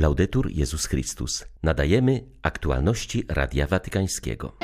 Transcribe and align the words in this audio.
Laudetur 0.00 0.50
Jezus 0.50 0.86
Chrystus. 0.86 1.44
Nadajemy 1.62 2.24
aktualności 2.42 3.24
Radia 3.28 3.66
Watykańskiego. 3.66 4.56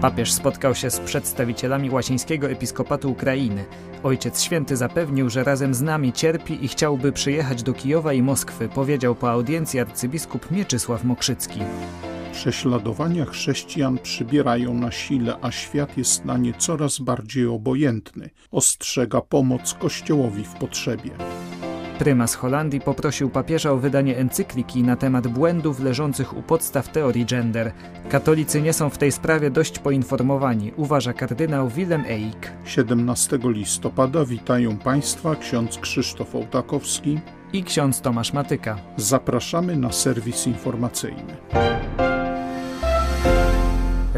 Papież 0.00 0.32
spotkał 0.32 0.74
się 0.74 0.90
z 0.90 1.00
przedstawicielami 1.00 1.90
łacińskiego 1.90 2.50
episkopatu 2.50 3.10
Ukrainy. 3.10 3.64
Ojciec 4.02 4.42
Święty 4.42 4.76
zapewnił, 4.76 5.30
że 5.30 5.44
razem 5.44 5.74
z 5.74 5.82
nami 5.82 6.12
cierpi 6.12 6.64
i 6.64 6.68
chciałby 6.68 7.12
przyjechać 7.12 7.62
do 7.62 7.72
Kijowa 7.72 8.12
i 8.12 8.22
Moskwy, 8.22 8.68
powiedział 8.68 9.14
po 9.14 9.30
audiencji 9.30 9.80
arcybiskup 9.80 10.50
Mieczysław 10.50 11.04
Mokrzycki. 11.04 11.60
Prześladowania 12.36 13.24
chrześcijan 13.24 13.98
przybierają 13.98 14.74
na 14.74 14.90
sile, 14.90 15.36
a 15.42 15.50
świat 15.50 15.98
jest 15.98 16.24
na 16.24 16.38
nie 16.38 16.54
coraz 16.54 16.98
bardziej 16.98 17.46
obojętny. 17.46 18.30
Ostrzega 18.50 19.20
pomoc 19.20 19.74
Kościołowi 19.74 20.44
w 20.44 20.54
potrzebie. 20.54 21.10
Prymas 21.98 22.34
Holandii 22.34 22.80
poprosił 22.80 23.30
papieża 23.30 23.70
o 23.72 23.76
wydanie 23.76 24.16
encykliki 24.16 24.82
na 24.82 24.96
temat 24.96 25.28
błędów 25.28 25.80
leżących 25.80 26.36
u 26.36 26.42
podstaw 26.42 26.88
teorii 26.88 27.26
gender. 27.26 27.72
Katolicy 28.08 28.62
nie 28.62 28.72
są 28.72 28.90
w 28.90 28.98
tej 28.98 29.12
sprawie 29.12 29.50
dość 29.50 29.78
poinformowani, 29.78 30.72
uważa 30.76 31.12
kardynał 31.12 31.68
Willem 31.68 32.04
Eik. 32.08 32.52
17 32.64 33.38
listopada 33.44 34.24
witają 34.24 34.76
Państwa 34.76 35.36
ksiądz 35.36 35.78
Krzysztof 35.78 36.34
Ołtakowski 36.34 37.20
i 37.52 37.64
ksiądz 37.64 38.00
Tomasz 38.00 38.32
Matyka. 38.32 38.78
Zapraszamy 38.96 39.76
na 39.76 39.92
serwis 39.92 40.46
informacyjny. 40.46 41.36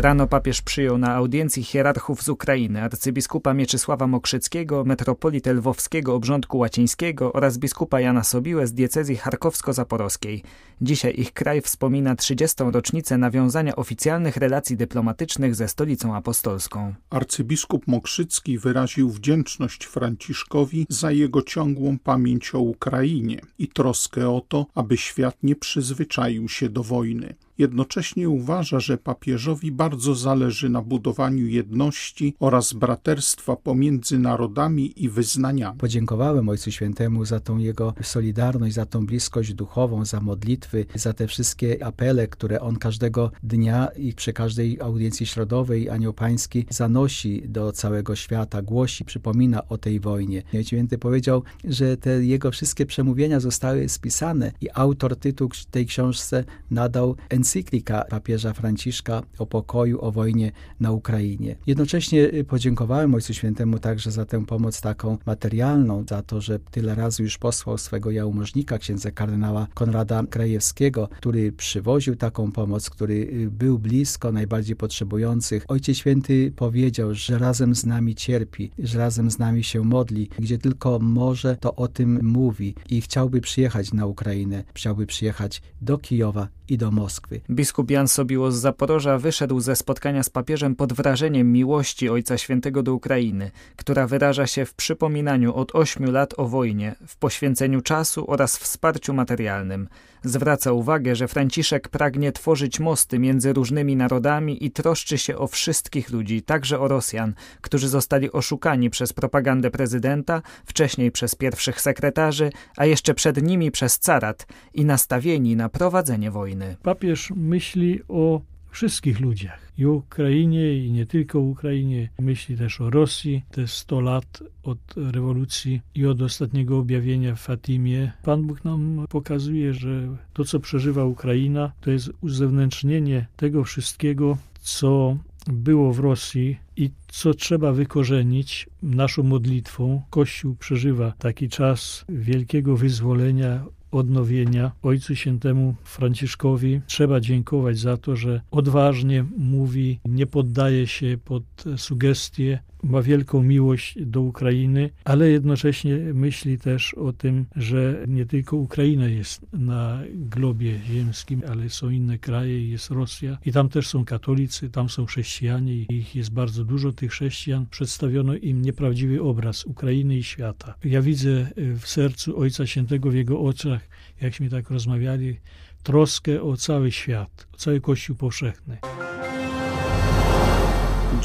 Rano 0.00 0.26
papież 0.26 0.62
przyjął 0.62 0.98
na 0.98 1.14
audiencji 1.14 1.62
hierarchów 1.62 2.22
z 2.22 2.28
Ukrainy, 2.28 2.82
arcybiskupa 2.82 3.54
Mieczysława 3.54 4.06
Mokrzyckiego, 4.06 4.84
metropolitę 4.84 5.54
lwowskiego 5.54 6.14
obrządku 6.14 6.58
łacińskiego 6.58 7.32
oraz 7.32 7.58
biskupa 7.58 8.00
Jana 8.00 8.24
Sobiłę 8.24 8.66
z 8.66 8.72
diecezji 8.72 9.16
charkowsko-zaporowskiej. 9.16 10.42
Dzisiaj 10.80 11.14
ich 11.20 11.32
kraj 11.32 11.60
wspomina 11.60 12.16
30. 12.16 12.56
rocznicę 12.72 13.18
nawiązania 13.18 13.76
oficjalnych 13.76 14.36
relacji 14.36 14.76
dyplomatycznych 14.76 15.54
ze 15.54 15.68
stolicą 15.68 16.16
apostolską. 16.16 16.94
Arcybiskup 17.10 17.86
Mokrzycki 17.86 18.58
wyraził 18.58 19.10
wdzięczność 19.10 19.84
Franciszkowi 19.84 20.86
za 20.88 21.12
jego 21.12 21.42
ciągłą 21.42 21.98
pamięć 21.98 22.54
o 22.54 22.58
Ukrainie 22.58 23.40
i 23.58 23.68
troskę 23.68 24.30
o 24.30 24.42
to, 24.48 24.66
aby 24.74 24.96
świat 24.96 25.36
nie 25.42 25.56
przyzwyczaił 25.56 26.48
się 26.48 26.68
do 26.68 26.82
wojny. 26.82 27.34
Jednocześnie 27.58 28.28
uważa, 28.28 28.80
że 28.80 28.98
papieżowi 28.98 29.72
bardzo 29.72 30.14
zależy 30.14 30.68
na 30.68 30.82
budowaniu 30.82 31.46
jedności 31.46 32.34
oraz 32.40 32.72
braterstwa 32.72 33.56
pomiędzy 33.56 34.18
narodami 34.18 35.02
i 35.04 35.08
wyznaniami. 35.08 35.78
Podziękowałem 35.78 36.48
Ojcu 36.48 36.70
Świętemu 36.70 37.24
za 37.24 37.40
tą 37.40 37.58
jego 37.58 37.94
solidarność, 38.02 38.74
za 38.74 38.86
tą 38.86 39.06
bliskość 39.06 39.54
duchową, 39.54 40.04
za 40.04 40.20
modlitwy, 40.20 40.86
za 40.94 41.12
te 41.12 41.26
wszystkie 41.26 41.84
apele, 41.84 42.28
które 42.28 42.60
on 42.60 42.76
każdego 42.76 43.30
dnia 43.42 43.86
i 43.86 44.12
przy 44.12 44.32
każdej 44.32 44.80
audiencji 44.80 45.26
środowej 45.26 45.90
Anioł 45.90 46.12
Pański 46.12 46.66
zanosi 46.70 47.42
do 47.48 47.72
całego 47.72 48.16
świata, 48.16 48.62
głosi, 48.62 49.04
przypomina 49.04 49.68
o 49.68 49.78
tej 49.78 50.00
wojnie. 50.00 50.42
Ojciec 50.46 50.66
Święty 50.66 50.98
powiedział, 50.98 51.42
że 51.64 51.96
te 51.96 52.24
jego 52.24 52.50
wszystkie 52.50 52.86
przemówienia 52.86 53.40
zostały 53.40 53.88
spisane 53.88 54.52
i 54.60 54.68
autor 54.74 55.16
tytuł 55.16 55.48
tej 55.70 55.86
książce 55.86 56.44
nadał 56.70 57.16
encyklika 57.48 58.04
papieża 58.04 58.52
Franciszka 58.52 59.22
o 59.38 59.46
pokoju, 59.46 59.98
o 60.00 60.12
wojnie 60.12 60.52
na 60.80 60.92
Ukrainie. 60.92 61.56
Jednocześnie 61.66 62.30
podziękowałem 62.48 63.14
Ojcu 63.14 63.34
Świętemu 63.34 63.78
także 63.78 64.10
za 64.10 64.24
tę 64.24 64.46
pomoc 64.46 64.80
taką 64.80 65.18
materialną, 65.26 66.04
za 66.08 66.22
to, 66.22 66.40
że 66.40 66.58
tyle 66.58 66.94
razy 66.94 67.22
już 67.22 67.38
posłał 67.38 67.78
swego 67.78 68.10
jałmużnika, 68.10 68.78
księdza 68.78 69.10
kardynała 69.10 69.66
Konrada 69.74 70.22
Krajewskiego, 70.30 71.08
który 71.18 71.52
przywoził 71.52 72.16
taką 72.16 72.52
pomoc, 72.52 72.90
który 72.90 73.48
był 73.50 73.78
blisko 73.78 74.32
najbardziej 74.32 74.76
potrzebujących. 74.76 75.64
Ojciec 75.68 75.96
Święty 75.96 76.52
powiedział, 76.56 77.14
że 77.14 77.38
razem 77.38 77.74
z 77.74 77.86
nami 77.86 78.14
cierpi, 78.14 78.70
że 78.78 78.98
razem 78.98 79.30
z 79.30 79.38
nami 79.38 79.64
się 79.64 79.84
modli, 79.84 80.28
gdzie 80.38 80.58
tylko 80.58 80.98
może, 80.98 81.56
to 81.56 81.74
o 81.74 81.88
tym 81.88 82.18
mówi 82.22 82.74
i 82.90 83.00
chciałby 83.00 83.40
przyjechać 83.40 83.92
na 83.92 84.06
Ukrainę, 84.06 84.64
chciałby 84.74 85.06
przyjechać 85.06 85.62
do 85.82 85.98
Kijowa 85.98 86.48
i 86.68 86.78
do 86.78 86.90
Moskwy. 86.90 87.37
Biskup 87.50 87.90
Jan 87.90 88.08
Sobiło 88.08 88.52
z 88.52 88.56
Zaporoża 88.56 89.18
wyszedł 89.18 89.60
ze 89.60 89.76
spotkania 89.76 90.22
z 90.22 90.30
papieżem 90.30 90.76
pod 90.76 90.92
wrażeniem 90.92 91.52
miłości 91.52 92.08
Ojca 92.08 92.38
Świętego 92.38 92.82
do 92.82 92.94
Ukrainy, 92.94 93.50
która 93.76 94.06
wyraża 94.06 94.46
się 94.46 94.64
w 94.64 94.74
przypominaniu 94.74 95.54
od 95.54 95.74
ośmiu 95.74 96.10
lat 96.10 96.34
o 96.36 96.48
wojnie, 96.48 96.94
w 97.06 97.16
poświęceniu 97.16 97.80
czasu 97.80 98.30
oraz 98.30 98.58
wsparciu 98.58 99.14
materialnym. 99.14 99.88
Zwraca 100.24 100.72
uwagę, 100.72 101.16
że 101.16 101.28
Franciszek 101.28 101.88
pragnie 101.88 102.32
tworzyć 102.32 102.80
mosty 102.80 103.18
między 103.18 103.52
różnymi 103.52 103.96
narodami 103.96 104.64
i 104.64 104.70
troszczy 104.70 105.18
się 105.18 105.36
o 105.36 105.46
wszystkich 105.46 106.10
ludzi, 106.10 106.42
także 106.42 106.80
o 106.80 106.88
Rosjan, 106.88 107.34
którzy 107.60 107.88
zostali 107.88 108.32
oszukani 108.32 108.90
przez 108.90 109.12
propagandę 109.12 109.70
prezydenta, 109.70 110.42
wcześniej 110.64 111.10
przez 111.10 111.34
pierwszych 111.34 111.80
sekretarzy, 111.80 112.50
a 112.76 112.86
jeszcze 112.86 113.14
przed 113.14 113.42
nimi 113.42 113.70
przez 113.70 113.98
carat 113.98 114.46
i 114.74 114.84
nastawieni 114.84 115.56
na 115.56 115.68
prowadzenie 115.68 116.30
wojny. 116.30 116.76
Papież 116.82 117.32
myśli 117.36 118.00
o 118.08 118.40
wszystkich 118.70 119.20
ludziach. 119.20 119.72
I 119.78 119.86
Ukrainie, 119.86 120.86
i 120.86 120.92
nie 120.92 121.06
tylko 121.06 121.40
Ukrainie. 121.40 122.08
Myśli 122.18 122.56
też 122.56 122.80
o 122.80 122.90
Rosji. 122.90 123.42
Te 123.50 123.68
100 123.68 124.00
lat 124.00 124.42
od 124.62 124.78
rewolucji 124.96 125.80
i 125.94 126.06
od 126.06 126.22
ostatniego 126.22 126.78
objawienia 126.78 127.34
w 127.34 127.40
Fatimie. 127.40 128.12
Pan 128.22 128.42
Bóg 128.42 128.64
nam 128.64 129.06
pokazuje, 129.08 129.74
że 129.74 130.16
to, 130.32 130.44
co 130.44 130.60
przeżywa 130.60 131.04
Ukraina, 131.04 131.72
to 131.80 131.90
jest 131.90 132.10
uzewnętrznienie 132.20 133.26
tego 133.36 133.64
wszystkiego, 133.64 134.38
co 134.60 135.16
było 135.46 135.92
w 135.92 135.98
Rosji 135.98 136.58
i 136.76 136.90
co 137.08 137.34
trzeba 137.34 137.72
wykorzenić 137.72 138.68
naszą 138.82 139.22
modlitwą. 139.22 140.02
Kościół 140.10 140.54
przeżywa 140.54 141.12
taki 141.18 141.48
czas 141.48 142.04
wielkiego 142.08 142.76
wyzwolenia 142.76 143.64
odnowienia 143.90 144.72
Ojcu 144.82 145.16
Świętemu 145.16 145.74
Franciszkowi. 145.84 146.80
Trzeba 146.86 147.20
dziękować 147.20 147.78
za 147.78 147.96
to, 147.96 148.16
że 148.16 148.40
odważnie 148.50 149.24
mówi, 149.38 150.00
nie 150.04 150.26
poddaje 150.26 150.86
się 150.86 151.18
pod 151.24 151.44
sugestie, 151.76 152.58
ma 152.88 153.02
wielką 153.02 153.42
miłość 153.42 153.94
do 154.06 154.20
Ukrainy, 154.20 154.90
ale 155.04 155.30
jednocześnie 155.30 155.96
myśli 155.96 156.58
też 156.58 156.94
o 156.94 157.12
tym, 157.12 157.46
że 157.56 158.04
nie 158.08 158.26
tylko 158.26 158.56
Ukraina 158.56 159.06
jest 159.06 159.46
na 159.52 160.02
globie 160.14 160.78
ziemskim, 160.86 161.42
ale 161.50 161.70
są 161.70 161.90
inne 161.90 162.18
kraje, 162.18 162.68
jest 162.68 162.90
Rosja 162.90 163.38
i 163.46 163.52
tam 163.52 163.68
też 163.68 163.88
są 163.88 164.04
katolicy, 164.04 164.70
tam 164.70 164.88
są 164.88 165.06
chrześcijanie 165.06 165.74
i 165.74 165.86
ich 165.90 166.16
jest 166.16 166.30
bardzo 166.30 166.64
dużo 166.64 166.92
tych 166.92 167.10
chrześcijan. 167.10 167.66
Przedstawiono 167.70 168.34
im 168.34 168.62
nieprawdziwy 168.62 169.22
obraz 169.22 169.64
Ukrainy 169.64 170.16
i 170.16 170.22
świata. 170.22 170.74
Ja 170.84 171.02
widzę 171.02 171.46
w 171.56 171.88
sercu 171.88 172.38
Ojca 172.38 172.66
Świętego, 172.66 173.10
w 173.10 173.14
jego 173.14 173.40
oczach, 173.40 173.88
jakśmy 174.20 174.50
tak 174.50 174.70
rozmawiali, 174.70 175.36
troskę 175.82 176.42
o 176.42 176.56
cały 176.56 176.92
świat, 176.92 177.48
o 177.52 177.56
cały 177.56 177.80
Kościół 177.80 178.16
powszechny. 178.16 178.78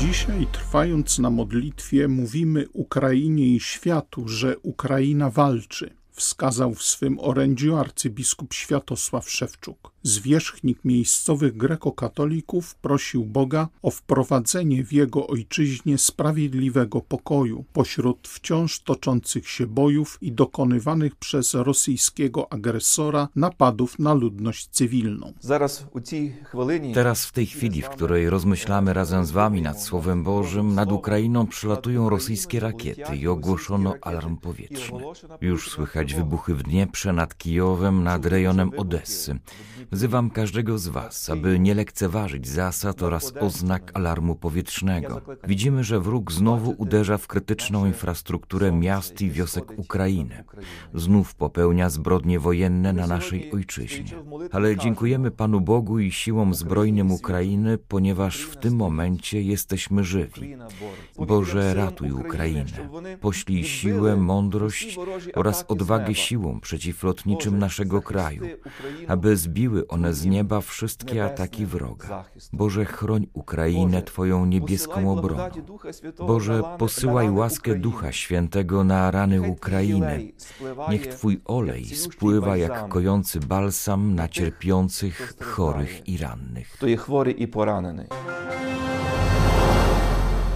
Dzisiaj, 0.08 0.47
trwając 0.52 1.19
na 1.19 1.30
modlitwie, 1.30 2.08
mówimy 2.08 2.66
Ukrainie 2.74 3.47
i 3.47 3.59
światu, 3.59 4.28
że 4.28 4.58
Ukraina 4.58 5.30
walczy, 5.30 5.96
wskazał 6.12 6.74
w 6.74 6.84
swym 6.84 7.19
orędziu 7.19 7.75
arcybiskup 7.75 8.53
Światosław 8.53 9.30
Szewczuk. 9.30 9.93
Zwierzchnik 10.03 10.86
miejscowych 10.86 11.58
grekokatolików 11.58 12.75
prosił 12.75 13.25
Boga 13.25 13.68
o 13.81 13.91
wprowadzenie 13.91 14.84
w 14.84 14.94
jego 14.94 15.28
ojczyźnie 15.28 15.97
sprawiedliwego 15.97 17.02
pokoju 17.02 17.66
pośród 17.74 18.28
wciąż 18.28 18.80
toczących 18.80 19.50
się 19.50 19.68
bojów 19.68 20.18
i 20.22 20.31
dokonywanych 20.31 21.16
przez 21.16 21.54
rosyjskiego 21.54 22.54
agresora 22.54 23.28
napadów 23.36 24.00
na 24.00 24.13
ludność 24.13 24.68
cywilną. 24.68 25.33
Teraz 26.94 27.25
w 27.25 27.31
tej 27.31 27.45
chwili, 27.45 27.81
w 27.81 27.89
której 27.89 28.30
rozmyślamy 28.30 28.94
razem 28.94 29.25
z 29.25 29.31
wami 29.31 29.62
nad 29.62 29.81
Słowem 29.81 30.24
Bożym, 30.24 30.75
nad 30.75 30.92
Ukrainą 30.92 31.48
przylatują 31.48 32.10
rosyjskie 32.10 32.60
rakiety 32.60 33.16
i 33.16 33.28
ogłoszono 33.28 33.94
alarm 34.01 34.38
powietrzny. 34.38 35.04
Już 35.42 35.69
słychać 35.69 35.94
słychać 35.94 36.13
wybuchy 36.13 36.56
w 36.56 36.63
Dnieprze 36.63 37.13
nad 37.13 37.38
Kijowem, 37.38 38.04
nad 38.04 38.25
rejonem 38.25 38.72
Odessy. 38.78 39.39
Wzywam 39.94 40.30
każdego 40.30 40.78
z 40.78 40.88
Was, 40.88 41.30
aby 41.30 41.60
nie 41.60 41.74
lekceważyć 41.75 42.48
zasad 42.48 43.04
oraz 43.04 43.34
oznak 43.40 43.92
alarmu 43.94 44.36
powietrznego. 44.36 45.22
Widzimy, 45.48 45.84
że 45.84 46.00
wróg 46.00 46.31
znowu 46.31 46.75
uderza 46.78 47.18
w 47.18 47.28
krytyczną 47.28 47.86
infrastrukturę 47.86 48.72
miast 48.72 49.22
i 49.22 49.31
wiosek 49.31 49.80
Ukrainy. 49.80 50.44
Znów 50.94 51.36
popełnia 51.36 51.90
zbrodnie 51.90 52.40
wojenne 52.40 52.94
na 52.94 53.07
naszej 53.07 53.51
ojczyźnie. 53.51 54.06
Ale 54.51 54.78
dziękujemy 54.78 55.31
Panu 55.31 55.62
Bogu 55.62 56.00
i 56.00 56.12
siłom 56.12 56.54
zbrojnym 56.54 57.12
Ukrainy, 57.12 57.78
ponieważ 57.78 58.42
w 58.42 58.57
tym 58.57 58.75
momencie 58.75 59.42
jesteśmy 59.42 60.04
żywi. 60.04 60.56
Boże, 61.18 61.74
ratuj 61.74 62.12
Ukrainę. 62.12 62.90
Poślij 63.22 63.63
siłę, 63.63 64.16
mądrość 64.16 64.98
oraz 65.36 65.66
odwagę 65.68 66.16
siłom 66.16 66.62
przeciwlotniczym 66.62 67.60
naszego 67.60 68.01
kraju, 68.01 68.44
aby 69.07 69.38
zbiły 69.38 69.82
one 69.88 70.13
z 70.13 70.25
nieba 70.25 70.62
wszystkie 70.62 71.25
ataki 71.25 71.65
wroga. 71.65 72.25
Boże, 72.53 72.85
chroń 72.85 73.27
Ukrainę 73.33 74.01
Twoją 74.01 74.45
niebieską 74.45 75.12
obroną. 75.19 75.50
Boże, 76.27 76.63
posyłaj 76.77 77.30
łaskę 77.30 77.75
Ducha 77.75 78.12
Świętego 78.12 78.83
na 78.83 79.12
rany 79.12 79.41
Ukrainy. 79.41 80.31
Niech 80.89 81.07
Twój 81.07 81.41
olej 81.45 81.85
spływa 81.85 82.57
jak 82.57 82.88
kojący 82.88 83.39
balsam 83.39 84.15
na 84.15 84.27
cierpiących, 84.27 85.33
chorych 85.41 86.07
i 86.07 86.18
rannych. 86.18 86.77
To 86.80 86.88
jest 86.88 87.03
chory 87.03 87.31
i 87.31 87.47
poranny. 87.47 88.07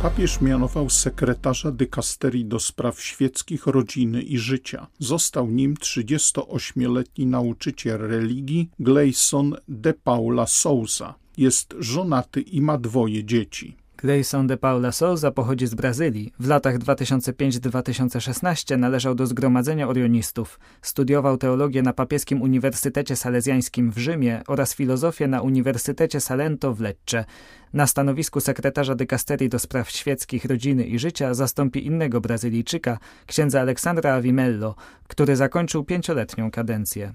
Papież 0.01 0.41
mianował 0.41 0.89
sekretarza 0.89 1.71
dykasterii 1.71 2.45
do 2.45 2.59
spraw 2.59 3.01
świeckich, 3.01 3.67
rodziny 3.67 4.21
i 4.21 4.37
życia. 4.37 4.87
Został 4.99 5.47
nim 5.47 5.75
38-letni 5.75 7.25
nauczyciel 7.25 7.97
religii 7.97 8.69
Gleison 8.79 9.55
de 9.67 9.93
Paula 9.93 10.47
Souza. 10.47 11.15
Jest 11.37 11.75
żonaty 11.79 12.41
i 12.41 12.61
ma 12.61 12.77
dwoje 12.77 13.23
dzieci. 13.23 13.75
Grayson 13.97 14.47
de 14.47 14.57
Paula 14.57 14.91
Souza 14.91 15.31
pochodzi 15.31 15.67
z 15.67 15.75
Brazylii. 15.75 16.33
W 16.39 16.47
latach 16.47 16.77
2005-2016 16.77 18.77
należał 18.77 19.15
do 19.15 19.27
Zgromadzenia 19.27 19.87
Orionistów. 19.87 20.59
Studiował 20.81 21.37
teologię 21.37 21.81
na 21.81 21.93
Papieskim 21.93 22.41
Uniwersytecie 22.41 23.15
Salezjańskim 23.15 23.91
w 23.91 23.97
Rzymie 23.97 24.41
oraz 24.47 24.75
filozofię 24.75 25.27
na 25.27 25.41
Uniwersytecie 25.41 26.19
Salento 26.19 26.73
w 26.73 26.81
Lecce. 26.81 27.25
Na 27.73 27.87
stanowisku 27.87 28.39
sekretarza 28.39 28.95
dykasterii 28.95 29.49
do 29.49 29.59
spraw 29.59 29.89
świeckich, 29.89 30.45
rodziny 30.45 30.83
i 30.83 30.99
życia 30.99 31.33
zastąpi 31.33 31.85
innego 31.85 32.21
Brazylijczyka, 32.21 32.97
księdza 33.25 33.61
Aleksandra 33.61 34.13
Avimello, 34.13 34.75
który 35.07 35.35
zakończył 35.35 35.83
pięcioletnią 35.83 36.51
kadencję. 36.51 37.11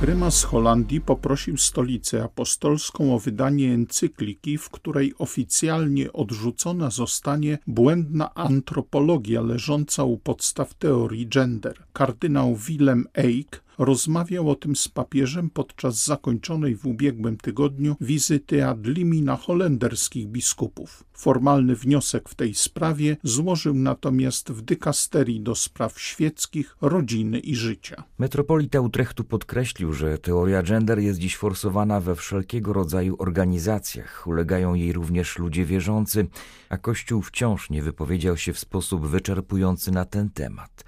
Prymas 0.00 0.44
Holandii 0.44 1.00
poprosił 1.00 1.56
stolicę 1.56 2.24
apostolską 2.24 3.14
o 3.14 3.18
wydanie 3.18 3.74
encykliki, 3.74 4.58
w 4.58 4.70
której 4.70 5.14
oficjalnie 5.18 6.12
odrzucona 6.12 6.90
zostanie 6.90 7.58
błędna 7.66 8.34
antropologia 8.34 9.42
leżąca 9.42 10.04
u 10.04 10.18
podstaw 10.18 10.74
teorii 10.74 11.28
gender. 11.28 11.74
Kardynał 11.92 12.56
Willem 12.56 13.06
Eyck 13.14 13.62
rozmawiał 13.80 14.50
o 14.50 14.54
tym 14.54 14.76
z 14.76 14.88
papieżem 14.88 15.50
podczas 15.50 16.04
zakończonej 16.04 16.76
w 16.76 16.86
ubiegłym 16.86 17.36
tygodniu 17.36 17.96
wizyty 18.00 18.66
ad 18.66 18.86
limina 18.86 19.36
holenderskich 19.36 20.26
biskupów. 20.28 21.04
Formalny 21.12 21.76
wniosek 21.76 22.28
w 22.28 22.34
tej 22.34 22.54
sprawie 22.54 23.16
złożył 23.22 23.74
natomiast 23.74 24.52
w 24.52 24.62
dykasterii 24.62 25.40
do 25.40 25.54
spraw 25.54 26.00
świeckich, 26.00 26.76
rodziny 26.80 27.38
i 27.38 27.56
życia. 27.56 28.04
Metropolita 28.18 28.80
Utrechtu 28.80 29.24
podkreślił, 29.24 29.92
że 29.92 30.18
teoria 30.18 30.62
gender 30.62 30.98
jest 30.98 31.18
dziś 31.18 31.36
forsowana 31.36 32.00
we 32.00 32.14
wszelkiego 32.14 32.72
rodzaju 32.72 33.16
organizacjach. 33.18 34.26
Ulegają 34.26 34.74
jej 34.74 34.92
również 34.92 35.38
ludzie 35.38 35.64
wierzący, 35.64 36.26
a 36.68 36.78
Kościół 36.78 37.22
wciąż 37.22 37.70
nie 37.70 37.82
wypowiedział 37.82 38.36
się 38.36 38.52
w 38.52 38.58
sposób 38.58 39.06
wyczerpujący 39.06 39.90
na 39.90 40.04
ten 40.04 40.30
temat. 40.30 40.84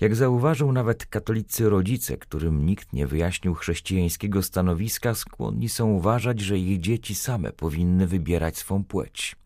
Jak 0.00 0.16
zauważył 0.16 0.72
nawet 0.72 1.06
katolicy 1.06 1.68
rodzice, 1.68 2.16
którym 2.16 2.66
nikt 2.66 2.92
nie 2.92 3.06
wyjaśnił 3.06 3.54
chrześcijańskiego 3.54 4.42
stanowiska, 4.42 5.14
skłonni 5.14 5.68
są 5.68 5.90
uważać, 5.90 6.40
że 6.40 6.58
ich 6.58 6.80
dzieci 6.80 7.14
same 7.14 7.52
powinny 7.52 8.06
wybierać 8.06 8.58
swą 8.58 8.84
płeć. 8.84 9.36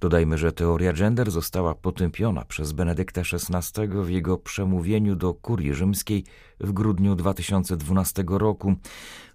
Dodajmy, 0.00 0.38
że 0.38 0.52
teoria 0.52 0.92
gender 0.92 1.30
została 1.30 1.74
potępiona 1.74 2.44
przez 2.44 2.72
Benedykta 2.72 3.20
XVI 3.20 3.88
w 3.88 4.10
jego 4.10 4.38
przemówieniu 4.38 5.16
do 5.16 5.34
kurii 5.34 5.74
rzymskiej 5.74 6.24
w 6.60 6.72
grudniu 6.72 7.14
2012 7.14 8.24
roku. 8.28 8.74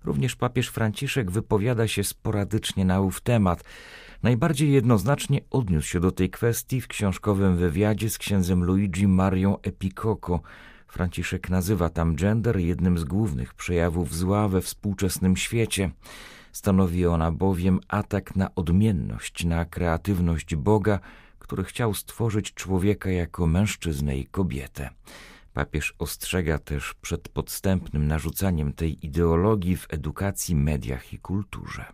Również 0.03 0.35
papież 0.35 0.67
Franciszek 0.67 1.31
wypowiada 1.31 1.87
się 1.87 2.03
sporadycznie 2.03 2.85
na 2.85 3.01
ów 3.01 3.21
temat. 3.21 3.63
Najbardziej 4.23 4.71
jednoznacznie 4.71 5.41
odniósł 5.49 5.87
się 5.87 5.99
do 5.99 6.11
tej 6.11 6.29
kwestii 6.29 6.81
w 6.81 6.87
książkowym 6.87 7.57
wywiadzie 7.57 8.09
z 8.09 8.17
księdzem 8.17 8.63
Luigi 8.63 9.07
Marią 9.07 9.61
Epicoco. 9.61 10.39
Franciszek 10.87 11.49
nazywa 11.49 11.89
tam 11.89 12.15
gender 12.15 12.57
jednym 12.59 12.97
z 12.97 13.03
głównych 13.03 13.53
przejawów 13.53 14.15
zła 14.15 14.47
we 14.47 14.61
współczesnym 14.61 15.37
świecie. 15.37 15.91
Stanowi 16.51 17.05
ona 17.05 17.31
bowiem 17.31 17.79
atak 17.87 18.35
na 18.35 18.55
odmienność, 18.55 19.45
na 19.45 19.65
kreatywność 19.65 20.55
Boga, 20.55 20.99
który 21.39 21.63
chciał 21.63 21.93
stworzyć 21.93 22.53
człowieka 22.53 23.09
jako 23.09 23.47
mężczyznę 23.47 24.17
i 24.17 24.25
kobietę. 24.25 24.89
Papież 25.53 25.95
ostrzega 25.99 26.59
też 26.59 26.93
przed 27.01 27.29
podstępnym 27.29 28.07
narzucaniem 28.07 28.73
tej 28.73 29.05
ideologii 29.05 29.77
w 29.77 29.87
edukacji, 29.89 30.55
mediach 30.55 31.13
i 31.13 31.19
kulturze. 31.19 31.85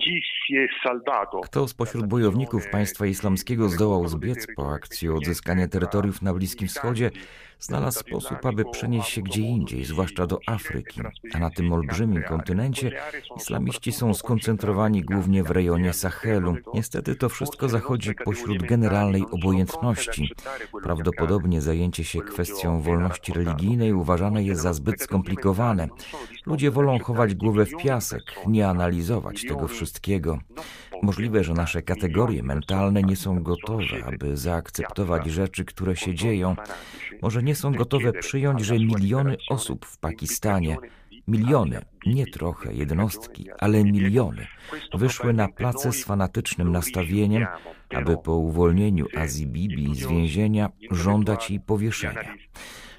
Kto 1.44 1.68
spośród 1.68 2.06
bojowników 2.06 2.70
państwa 2.70 3.06
islamskiego 3.06 3.70
zdołał 3.70 4.08
zbiec 4.08 4.48
po 4.56 4.74
akcji 4.74 5.10
o 5.10 5.16
odzyskanie 5.16 5.68
terytoriów 5.68 6.22
na 6.22 6.34
Bliskim 6.34 6.68
Wschodzie, 6.68 7.12
znalazł 7.64 8.00
sposób, 8.00 8.46
aby 8.46 8.66
przenieść 8.66 9.10
się 9.10 9.22
gdzie 9.22 9.42
indziej, 9.42 9.86
zwłaszcza 9.86 10.28
do 10.28 10.40
Afryki. 10.48 11.02
A 11.34 11.40
na 11.40 11.50
tym 11.50 11.74
olbrzymim 11.74 12.24
kontynencie 12.24 12.92
islamiści 13.38 13.92
są 13.92 14.14
skoncentrowani 14.14 15.02
głównie 15.02 15.44
w 15.44 15.52
rejonie 15.52 15.94
Sahelu. 15.94 16.56
Niestety 16.74 17.16
to 17.16 17.30
wszystko 17.30 17.70
zachodzi 17.70 18.16
pośród 18.26 18.64
generalnej 18.64 19.24
obojętności. 19.32 20.32
Prawdopodobnie 20.84 21.62
zajęcie 21.62 22.04
się 22.04 22.22
kwestią 22.22 22.82
wolności 22.82 23.34
religijnej 23.34 23.94
uważane 23.94 24.44
jest 24.44 24.62
za 24.62 24.74
zbyt 24.74 25.02
skomplikowane. 25.02 25.88
Ludzie 26.46 26.72
wolą 26.72 27.00
chować 27.00 27.36
głowę 27.36 27.66
w 27.66 27.78
piasek, 27.78 28.24
nie 28.48 28.70
analizować 28.70 29.46
tego 29.48 29.68
wszystkiego. 29.68 30.40
Możliwe, 31.04 31.44
że 31.44 31.54
nasze 31.54 31.82
kategorie 31.82 32.44
mentalne 32.44 33.02
nie 33.02 33.16
są 33.16 33.44
gotowe, 33.44 34.06
aby 34.06 34.38
zaakceptować 34.38 35.26
rzeczy, 35.28 35.66
które 35.66 35.96
się 35.96 36.16
dzieją. 36.16 36.56
Może 37.22 37.44
nie 37.44 37.56
są 37.56 37.72
gotowe 37.72 38.14
przyjąć, 38.14 38.62
że 38.62 38.74
miliony 38.74 39.38
osób 39.50 39.86
w 39.86 39.98
Pakistanie 39.98 40.78
Miliony, 41.28 41.82
nie 42.06 42.28
trochę 42.28 42.74
jednostki, 42.74 43.50
ale 43.60 43.84
miliony 43.84 44.48
wyszły 44.94 45.34
na 45.34 45.48
place 45.48 45.92
z 45.92 46.04
fanatycznym 46.04 46.72
nastawieniem, 46.72 47.46
aby 47.96 48.18
po 48.18 48.34
uwolnieniu 48.36 49.06
Azji 49.18 49.48
Bibi 49.48 49.96
z 49.96 50.08
więzienia 50.08 50.70
żądać 50.92 51.50
jej 51.50 51.60
powieszenia. 51.60 52.34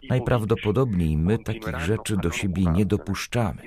Najprawdopodobniej 0.09 1.17
my 1.17 1.39
takich 1.39 1.81
rzeczy 1.81 2.17
do 2.17 2.31
siebie 2.31 2.65
nie 2.67 2.87
dopuszczamy. 2.87 3.63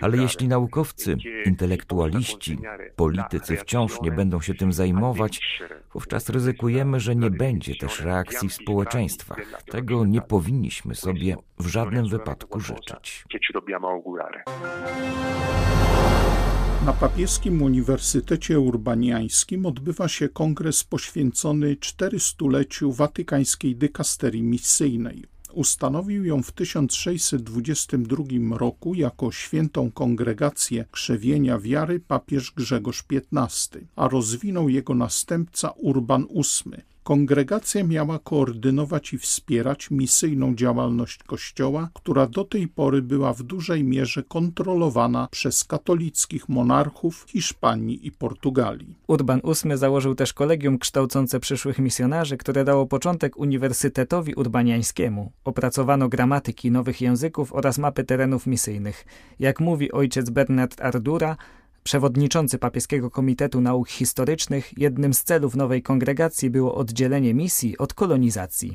Ale 0.00 0.16
jeśli 0.16 0.48
naukowcy, 0.48 1.16
intelektualiści, 1.46 2.58
politycy 2.96 3.56
wciąż 3.56 4.00
nie 4.00 4.12
będą 4.12 4.40
się 4.40 4.54
tym 4.54 4.72
zajmować, 4.72 5.62
wówczas 5.92 6.28
ryzykujemy, 6.28 7.00
że 7.00 7.16
nie 7.16 7.30
będzie 7.30 7.74
też 7.76 8.00
reakcji 8.00 8.48
w 8.48 8.54
społeczeństwach. 8.54 9.40
Tego 9.70 10.06
nie 10.06 10.20
powinniśmy 10.20 10.94
sobie 10.94 11.36
w 11.58 11.66
żadnym 11.66 12.08
wypadku 12.08 12.60
życzyć. 12.60 13.24
Na 16.86 16.92
papieskim 16.92 17.62
Uniwersytecie 17.62 18.60
Urbaniańskim 18.60 19.66
odbywa 19.66 20.08
się 20.08 20.28
kongres 20.28 20.84
poświęcony 20.84 21.74
400-leciu 21.74 22.92
watykańskiej 22.92 23.76
dykasterii 23.76 24.42
misyjnej. 24.42 25.35
Ustanowił 25.56 26.24
ją 26.24 26.42
w 26.42 26.52
1622 26.52 28.24
roku 28.58 28.94
jako 28.94 29.32
świętą 29.32 29.92
kongregację 29.92 30.84
krzewienia 30.90 31.58
wiary 31.58 32.00
papież 32.00 32.52
Grzegorz 32.56 33.04
XV, 33.32 33.80
a 33.96 34.08
rozwinął 34.08 34.68
jego 34.68 34.94
następca 34.94 35.70
Urban 35.70 36.26
VIII. 36.34 36.95
Kongregacja 37.06 37.84
miała 37.84 38.18
koordynować 38.18 39.12
i 39.12 39.18
wspierać 39.18 39.90
misyjną 39.90 40.54
działalność 40.54 41.22
Kościoła, 41.22 41.90
która 41.94 42.26
do 42.26 42.44
tej 42.44 42.68
pory 42.68 43.02
była 43.02 43.34
w 43.34 43.42
dużej 43.42 43.84
mierze 43.84 44.22
kontrolowana 44.22 45.28
przez 45.30 45.64
katolickich 45.64 46.48
monarchów 46.48 47.24
Hiszpanii 47.28 48.06
i 48.06 48.12
Portugalii. 48.12 48.94
Urban 49.06 49.40
VIII 49.44 49.76
założył 49.76 50.14
też 50.14 50.32
kolegium 50.32 50.78
kształcące 50.78 51.40
przyszłych 51.40 51.78
misjonarzy, 51.78 52.36
które 52.36 52.64
dało 52.64 52.86
początek 52.86 53.38
Uniwersytetowi 53.38 54.34
Urbaniańskiemu. 54.34 55.32
Opracowano 55.44 56.08
gramatyki 56.08 56.70
nowych 56.70 57.00
języków 57.00 57.52
oraz 57.52 57.78
mapy 57.78 58.04
terenów 58.04 58.46
misyjnych. 58.46 59.04
Jak 59.38 59.60
mówi 59.60 59.92
ojciec 59.92 60.30
Bernard 60.30 60.80
Ardura, 60.80 61.36
Przewodniczący 61.86 62.58
Papieskiego 62.58 63.10
Komitetu 63.10 63.60
Nauk 63.60 63.88
Historycznych, 63.88 64.78
jednym 64.78 65.14
z 65.14 65.22
celów 65.22 65.56
nowej 65.56 65.82
kongregacji 65.82 66.50
było 66.50 66.74
oddzielenie 66.74 67.34
misji 67.34 67.78
od 67.78 67.94
kolonizacji. 67.94 68.72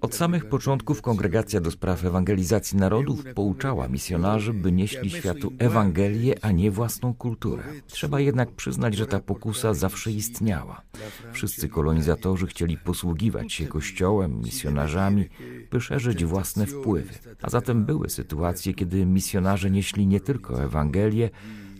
Od 0.00 0.14
samych 0.14 0.48
początków 0.48 1.02
Kongregacja 1.02 1.60
do 1.60 1.70
Spraw 1.70 2.04
Ewangelizacji 2.04 2.78
Narodów 2.78 3.24
pouczała 3.34 3.88
misjonarzy, 3.88 4.52
by 4.52 4.72
nieśli 4.72 5.10
światu 5.10 5.52
Ewangelię, 5.58 6.34
a 6.42 6.52
nie 6.52 6.70
własną 6.70 7.14
kulturę. 7.14 7.62
Trzeba 7.86 8.20
jednak 8.20 8.52
przyznać, 8.52 8.96
że 8.96 9.06
ta 9.06 9.20
pokusa 9.20 9.74
zawsze 9.74 10.12
istniała. 10.12 10.82
Wszyscy 11.32 11.68
kolonizatorzy 11.68 12.46
chcieli 12.46 12.78
posługiwać 12.78 13.52
się 13.52 13.66
Kościołem, 13.66 14.40
misjonarzami, 14.40 15.28
by 15.70 15.80
szerzyć 15.80 16.24
własne 16.24 16.66
wpływy. 16.66 17.14
A 17.42 17.50
zatem 17.50 17.84
były 17.84 18.10
sytuacje, 18.10 18.74
kiedy 18.74 19.06
misjonarze 19.06 19.70
nieśli 19.70 20.06
nie 20.06 20.20
tylko 20.20 20.62
Ewangelię, 20.62 20.83
Ewangelię, 20.84 21.30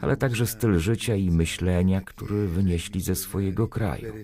ale 0.01 0.17
także 0.17 0.47
styl 0.47 0.79
życia 0.79 1.15
i 1.15 1.31
myślenia, 1.31 2.01
który 2.01 2.49
wynieśli 2.49 3.01
ze 3.01 3.15
swojego 3.15 3.69
kraju. 3.69 4.15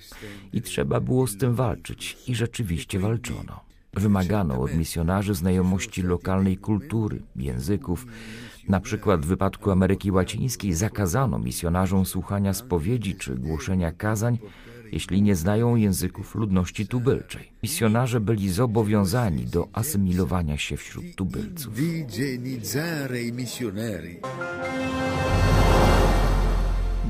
I 0.52 0.62
trzeba 0.62 1.00
było 1.00 1.26
z 1.26 1.36
tym 1.36 1.54
walczyć 1.54 2.18
i 2.26 2.34
rzeczywiście 2.34 2.98
walczono. 2.98 3.60
Wymagano 3.94 4.60
od 4.60 4.74
misjonarzy 4.74 5.34
znajomości 5.34 6.02
lokalnej 6.02 6.56
kultury, 6.56 7.22
języków. 7.36 8.06
Na 8.68 8.80
przykład 8.80 9.20
w 9.20 9.28
wypadku 9.28 9.70
Ameryki 9.70 10.10
Łacińskiej 10.10 10.74
zakazano 10.74 11.38
misjonarzom 11.38 12.06
słuchania 12.06 12.54
spowiedzi 12.54 13.14
czy 13.14 13.34
głoszenia 13.34 13.92
kazań, 13.92 14.38
jeśli 14.92 15.22
nie 15.22 15.36
znają 15.36 15.76
języków 15.76 16.34
ludności 16.34 16.86
tubylczej. 16.86 17.52
Misjonarze 17.62 18.20
byli 18.20 18.50
zobowiązani 18.50 19.44
do 19.44 19.68
asymilowania 19.72 20.58
się 20.58 20.76
wśród 20.76 21.04
tubylców. 21.16 21.74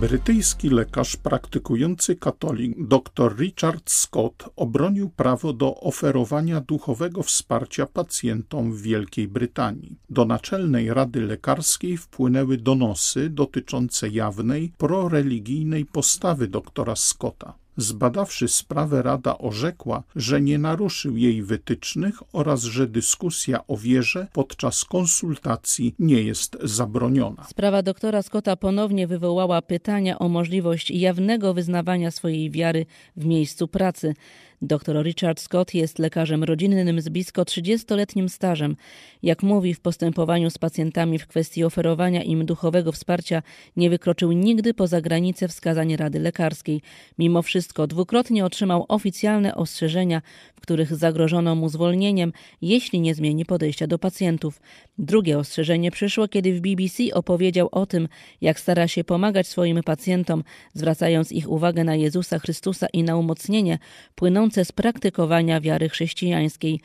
Brytyjski 0.00 0.70
lekarz 0.70 1.16
praktykujący 1.16 2.16
katolik 2.16 2.88
dr 2.88 3.36
Richard 3.38 3.90
Scott 3.90 4.50
obronił 4.56 5.10
prawo 5.10 5.52
do 5.52 5.80
oferowania 5.80 6.60
duchowego 6.60 7.22
wsparcia 7.22 7.86
pacjentom 7.86 8.72
w 8.72 8.82
Wielkiej 8.82 9.28
Brytanii. 9.28 9.98
Do 10.10 10.24
Naczelnej 10.24 10.94
Rady 10.94 11.20
Lekarskiej 11.20 11.96
wpłynęły 11.96 12.56
donosy 12.56 13.30
dotyczące 13.30 14.08
jawnej, 14.08 14.72
proreligijnej 14.78 15.86
postawy 15.86 16.48
doktora 16.48 16.96
Scotta. 16.96 17.59
Zbadawszy 17.76 18.48
sprawę, 18.48 19.02
Rada 19.02 19.38
orzekła, 19.38 20.02
że 20.16 20.40
nie 20.40 20.58
naruszył 20.58 21.16
jej 21.16 21.42
wytycznych 21.42 22.22
oraz 22.32 22.62
że 22.62 22.86
dyskusja 22.86 23.66
o 23.66 23.76
wierze 23.76 24.26
podczas 24.32 24.84
konsultacji 24.84 25.94
nie 25.98 26.22
jest 26.22 26.56
zabroniona. 26.62 27.44
Sprawa 27.44 27.82
doktora 27.82 28.22
Scotta 28.22 28.56
ponownie 28.56 29.06
wywołała 29.06 29.62
pytania 29.62 30.18
o 30.18 30.28
możliwość 30.28 30.90
jawnego 30.90 31.54
wyznawania 31.54 32.10
swojej 32.10 32.50
wiary 32.50 32.86
w 33.16 33.24
miejscu 33.24 33.68
pracy. 33.68 34.14
Dr 34.62 35.02
Richard 35.02 35.40
Scott 35.40 35.74
jest 35.74 35.98
lekarzem 35.98 36.44
rodzinnym 36.44 37.00
z 37.00 37.08
blisko 37.08 37.42
30-letnim 37.42 38.28
stażem. 38.28 38.76
Jak 39.22 39.42
mówi 39.42 39.74
w 39.74 39.80
postępowaniu 39.80 40.50
z 40.50 40.58
pacjentami 40.58 41.18
w 41.18 41.26
kwestii 41.26 41.64
oferowania 41.64 42.22
im 42.22 42.46
duchowego 42.46 42.92
wsparcia, 42.92 43.42
nie 43.76 43.90
wykroczył 43.90 44.32
nigdy 44.32 44.74
poza 44.74 45.00
granice 45.00 45.48
wskazań 45.48 45.96
Rady 45.96 46.18
Lekarskiej. 46.18 46.82
Mimo 47.18 47.42
wszystko 47.42 47.86
dwukrotnie 47.86 48.44
otrzymał 48.44 48.84
oficjalne 48.88 49.54
ostrzeżenia, 49.54 50.22
w 50.54 50.60
których 50.60 50.96
zagrożono 50.96 51.54
mu 51.54 51.68
zwolnieniem, 51.68 52.32
jeśli 52.62 53.00
nie 53.00 53.14
zmieni 53.14 53.44
podejścia 53.44 53.86
do 53.86 53.98
pacjentów. 53.98 54.60
Drugie 54.98 55.38
ostrzeżenie 55.38 55.90
przyszło, 55.90 56.28
kiedy 56.28 56.52
w 56.52 56.60
BBC 56.60 57.02
opowiedział 57.14 57.68
o 57.72 57.86
tym, 57.86 58.08
jak 58.40 58.60
stara 58.60 58.88
się 58.88 59.04
pomagać 59.04 59.46
swoim 59.46 59.82
pacjentom, 59.82 60.44
zwracając 60.74 61.32
ich 61.32 61.50
uwagę 61.50 61.84
na 61.84 61.94
Jezusa 61.94 62.38
Chrystusa 62.38 62.86
i 62.92 63.02
na 63.02 63.16
umocnienie 63.16 63.78
płynące 64.14 64.49
wynikające 64.50 64.64
z 64.64 64.72
praktykowania 64.72 65.60
wiary 65.60 65.88
chrześcijańskiej. 65.88 66.80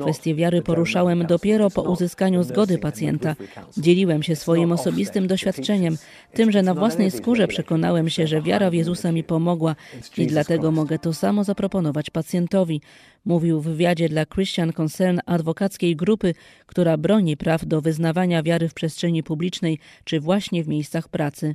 Kwestię 0.00 0.34
wiary 0.34 0.62
poruszałem 0.62 1.26
dopiero 1.26 1.70
po 1.70 1.82
uzyskaniu 1.82 2.42
zgody 2.42 2.78
pacjenta. 2.78 3.36
Dzieliłem 3.76 4.22
się 4.22 4.36
swoim 4.36 4.72
osobistym 4.72 5.26
doświadczeniem, 5.26 5.96
tym, 6.34 6.52
że 6.52 6.62
na 6.62 6.74
własnej 6.74 7.10
skórze 7.10 7.48
przekonałem 7.48 8.10
się, 8.10 8.26
że 8.26 8.42
wiara 8.42 8.70
w 8.70 8.74
Jezusa 8.74 9.12
mi 9.12 9.24
pomogła 9.24 9.76
i 10.16 10.26
dlatego 10.26 10.70
mogę 10.70 10.98
to 10.98 11.12
samo 11.12 11.44
zaproponować 11.44 12.10
pacjentowi. 12.10 12.80
Mówił 13.24 13.60
w 13.60 13.64
wywiadzie 13.64 14.08
dla 14.08 14.26
Christian 14.26 14.72
Concern 14.72 15.18
adwokackiej 15.26 15.96
grupy, 15.96 16.34
która 16.66 16.96
broni 16.96 17.36
praw 17.36 17.66
do 17.66 17.80
wyznawania 17.80 18.42
wiary 18.42 18.68
w 18.68 18.74
przestrzeni 18.74 19.22
publicznej 19.22 19.78
czy 20.04 20.20
właśnie 20.20 20.64
w 20.64 20.68
miejscach 20.68 21.08
pracy. 21.08 21.54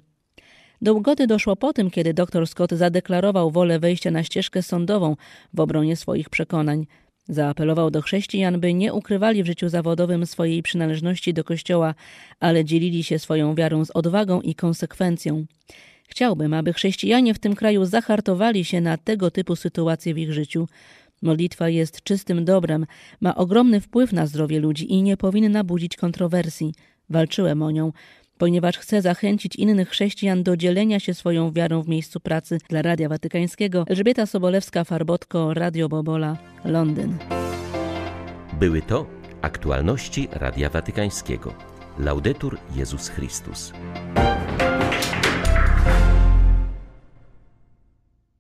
Do 0.82 0.94
ugody 0.94 1.28
doszło 1.28 1.56
po 1.56 1.74
tym, 1.74 1.90
kiedy 1.90 2.14
dr 2.14 2.48
Scott 2.48 2.72
zadeklarował 2.72 3.52
wolę 3.52 3.80
wejścia 3.80 4.12
na 4.12 4.24
ścieżkę 4.24 4.64
sądową 4.64 5.16
w 5.54 5.60
obronie 5.60 5.96
swoich 5.96 6.30
przekonań. 6.30 6.88
Zaapelował 7.30 7.92
do 7.92 8.02
chrześcijan, 8.02 8.60
by 8.60 8.74
nie 8.74 8.94
ukrywali 8.94 9.44
w 9.44 9.46
życiu 9.46 9.70
zawodowym 9.70 10.26
swojej 10.26 10.64
przynależności 10.64 11.34
do 11.34 11.44
Kościoła, 11.44 11.96
ale 12.40 12.66
dzielili 12.66 13.04
się 13.04 13.20
swoją 13.20 13.56
wiarą 13.56 13.86
z 13.86 13.92
odwagą 13.92 14.42
i 14.42 14.56
konsekwencją. 14.56 15.46
Chciałbym, 16.08 16.54
aby 16.54 16.74
chrześcijanie 16.74 17.34
w 17.34 17.40
tym 17.40 17.56
kraju 17.56 17.86
zahartowali 17.86 18.66
się 18.66 18.82
na 18.82 18.98
tego 18.98 19.32
typu 19.32 19.56
sytuacje 19.56 20.14
w 20.14 20.18
ich 20.18 20.34
życiu. 20.34 20.68
Modlitwa 21.22 21.70
jest 21.70 22.04
czystym 22.04 22.46
dobrem, 22.46 22.86
ma 23.22 23.36
ogromny 23.36 23.82
wpływ 23.82 24.14
na 24.14 24.28
zdrowie 24.28 24.60
ludzi 24.60 24.94
i 24.94 25.04
nie 25.04 25.18
powinna 25.18 25.64
budzić 25.64 25.96
kontrowersji. 25.96 26.74
Walczyłem 27.10 27.64
o 27.64 27.72
nią 27.72 27.92
ponieważ 28.38 28.78
chce 28.78 29.02
zachęcić 29.02 29.56
innych 29.56 29.90
chrześcijan 29.90 30.44
do 30.44 30.58
dzielenia 30.58 31.00
się 31.00 31.14
swoją 31.14 31.52
wiarą 31.52 31.82
w 31.82 31.88
miejscu 31.88 32.20
pracy. 32.20 32.58
Dla 32.70 32.82
Radia 32.82 33.10
Watykańskiego 33.10 33.86
Elżbieta 33.88 34.24
Sobolewska-Farbotko, 34.24 35.54
Radio 35.54 35.90
Bobola, 35.90 36.38
Londyn. 36.66 37.18
Były 38.60 38.82
to 38.82 39.06
aktualności 39.42 40.28
Radia 40.32 40.70
Watykańskiego. 40.70 41.54
Laudetur 42.00 42.58
Jezus 42.76 43.10
Chrystus. 43.10 43.74